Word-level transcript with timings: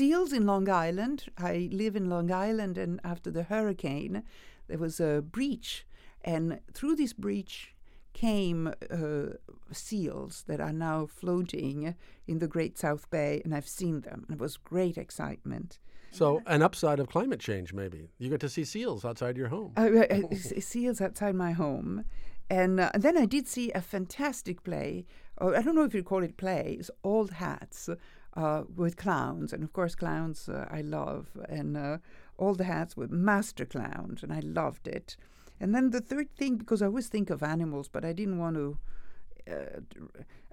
seals 0.00 0.32
in 0.32 0.46
Long 0.46 0.66
Island. 0.66 1.26
I 1.36 1.68
live 1.70 1.94
in 1.94 2.08
Long 2.08 2.32
Island, 2.32 2.78
and 2.78 3.00
after 3.04 3.30
the 3.30 3.42
hurricane, 3.42 4.22
there 4.66 4.78
was 4.78 4.98
a 4.98 5.20
breach, 5.20 5.86
and 6.24 6.58
through 6.72 6.96
this 6.96 7.12
breach 7.12 7.74
came 8.14 8.72
uh, 8.90 9.34
seals 9.72 10.44
that 10.46 10.58
are 10.58 10.72
now 10.72 11.04
floating 11.04 11.94
in 12.26 12.38
the 12.38 12.48
Great 12.48 12.78
South 12.78 13.10
Bay, 13.10 13.42
and 13.44 13.54
I've 13.54 13.68
seen 13.68 14.00
them. 14.00 14.24
It 14.30 14.38
was 14.38 14.56
great 14.56 14.96
excitement. 14.96 15.78
So, 16.12 16.42
an 16.46 16.62
upside 16.62 16.98
of 16.98 17.10
climate 17.10 17.38
change, 17.38 17.74
maybe 17.74 18.08
you 18.16 18.30
get 18.30 18.40
to 18.40 18.48
see 18.48 18.64
seals 18.64 19.04
outside 19.04 19.36
your 19.36 19.48
home. 19.48 19.74
Uh, 19.76 20.06
uh, 20.10 20.34
seals 20.60 21.02
outside 21.02 21.34
my 21.34 21.52
home, 21.52 22.06
and 22.50 22.80
uh, 22.80 22.90
then 22.94 23.16
I 23.16 23.24
did 23.24 23.46
see 23.46 23.70
a 23.70 23.80
fantastic 23.80 24.64
play. 24.64 25.06
I 25.38 25.62
don't 25.62 25.74
know 25.76 25.84
if 25.84 25.94
you 25.94 26.02
call 26.02 26.22
it 26.22 26.36
play. 26.36 26.76
It's 26.78 26.90
Old 27.02 27.30
Hats 27.30 27.88
uh, 28.34 28.64
with 28.76 28.96
clowns, 28.96 29.52
and 29.52 29.62
of 29.62 29.72
course, 29.72 29.94
clowns 29.94 30.48
uh, 30.48 30.66
I 30.70 30.82
love, 30.82 31.28
and 31.48 31.76
uh, 31.76 31.98
Old 32.38 32.60
Hats 32.60 32.96
with 32.96 33.10
master 33.10 33.64
clowns, 33.64 34.22
and 34.22 34.32
I 34.32 34.40
loved 34.40 34.86
it. 34.86 35.16
And 35.60 35.74
then 35.74 35.90
the 35.90 36.00
third 36.00 36.34
thing, 36.36 36.56
because 36.56 36.82
I 36.82 36.86
always 36.86 37.08
think 37.08 37.30
of 37.30 37.42
animals, 37.42 37.88
but 37.88 38.04
I 38.04 38.12
didn't 38.12 38.38
want 38.38 38.56
to. 38.56 38.78
Uh, 39.48 39.80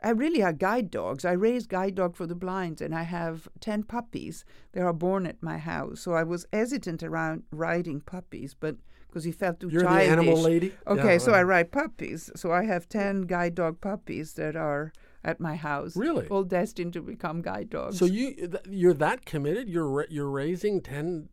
I 0.03 0.11
really 0.11 0.43
are 0.43 0.53
guide 0.53 0.91
dogs. 0.91 1.25
I 1.25 1.31
raise 1.31 1.65
guide 1.65 1.95
dog 1.95 2.15
for 2.15 2.27
the 2.27 2.35
blind, 2.35 2.81
and 2.81 2.93
I 2.93 3.03
have 3.03 3.47
ten 3.59 3.83
puppies. 3.83 4.45
They 4.73 4.81
are 4.81 4.93
born 4.93 5.25
at 5.25 5.41
my 5.41 5.57
house, 5.57 6.01
so 6.01 6.13
I 6.13 6.23
was 6.23 6.45
hesitant 6.53 7.01
around 7.01 7.43
riding 7.51 8.01
puppies, 8.01 8.53
but 8.53 8.75
because 9.07 9.23
he 9.23 9.31
felt 9.31 9.59
too 9.59 9.69
You're 9.69 9.81
childish. 9.83 10.05
the 10.05 10.11
animal 10.11 10.41
lady. 10.41 10.73
Okay, 10.85 11.13
Yeah, 11.13 11.17
so 11.17 11.31
right. 11.31 11.39
I 11.39 11.43
ride 11.43 11.71
puppies. 11.71 12.29
So 12.35 12.51
I 12.51 12.65
have 12.65 12.87
ten 12.87 13.21
guide 13.21 13.55
dog 13.55 13.81
puppies 13.81 14.33
that 14.33 14.55
are 14.55 14.91
at 15.23 15.39
my 15.39 15.55
house. 15.55 15.95
Really? 15.97 16.27
all 16.27 16.43
destined 16.43 16.93
to 16.93 17.01
become 17.01 17.41
guide 17.41 17.69
dogs. 17.71 17.97
So 17.97 18.05
you 18.05 18.35
th- 18.35 18.65
you're 18.69 18.93
that 18.93 19.25
committed? 19.25 19.67
You're 19.67 19.89
ra- 19.89 20.09
you're 20.09 20.29
raising 20.29 20.81
ten 20.81 21.29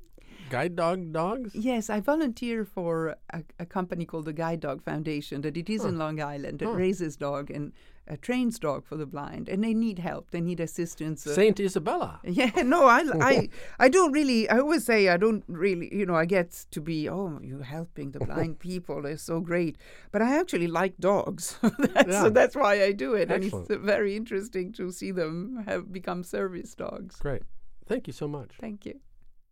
guide 0.56 0.76
dog 0.76 1.12
dogs? 1.12 1.50
Yes, 1.54 1.90
I 1.90 2.00
volunteer 2.00 2.64
for 2.76 3.16
a, 3.38 3.42
a 3.58 3.66
company 3.66 4.04
called 4.04 4.26
the 4.26 4.32
Guide 4.44 4.60
Dog 4.60 4.78
Foundation 4.90 5.42
that 5.42 5.56
it 5.56 5.68
is 5.76 5.84
in 5.84 5.98
Long 5.98 6.20
Island 6.20 6.58
that 6.60 6.66
Huh. 6.68 6.72
raises 6.84 7.16
dog 7.16 7.50
and 7.50 7.72
uh, 8.06 8.16
trains 8.20 8.58
dog 8.58 8.84
for 8.84 8.96
the 9.02 9.06
blind, 9.06 9.48
and 9.48 9.64
they 9.64 9.72
need 9.72 9.98
help. 9.98 10.30
They 10.30 10.42
need 10.50 10.60
assistance. 10.60 11.26
uh, 11.26 11.34
Saint 11.34 11.58
Isabella. 11.58 12.20
yeah, 12.40 12.52
no, 12.74 12.80
I, 12.86 13.00
I, 13.30 13.48
I 13.78 13.88
don't 13.88 14.12
really. 14.12 14.40
I 14.54 14.58
always 14.58 14.84
say 14.84 15.08
I 15.08 15.16
don't 15.16 15.42
really. 15.48 15.88
You 16.00 16.04
know, 16.08 16.14
I 16.14 16.26
get 16.26 16.66
to 16.76 16.80
be 16.82 17.08
oh, 17.08 17.38
you're 17.42 17.62
helping 17.78 18.10
the 18.12 18.18
blind 18.30 18.58
people. 18.58 19.00
They're 19.02 19.16
so 19.32 19.40
great, 19.40 19.74
but 20.12 20.20
I 20.20 20.38
actually 20.38 20.66
like 20.80 20.94
dogs. 20.98 21.44
that's, 21.62 22.08
Yeah. 22.12 22.22
So 22.24 22.30
that's 22.30 22.54
why 22.54 22.82
I 22.88 22.92
do 22.92 23.14
it, 23.14 23.30
and 23.30 23.42
it's 23.44 23.70
uh, 23.70 23.78
very 23.94 24.12
interesting 24.16 24.72
to 24.74 24.90
see 24.92 25.10
them 25.10 25.64
have 25.66 25.90
become 25.90 26.24
service 26.24 26.74
dogs. 26.74 27.16
Great. 27.16 27.42
Thank 27.86 28.06
you 28.06 28.12
so 28.12 28.28
much. 28.28 28.50
Thank 28.60 28.84
you. 28.86 29.00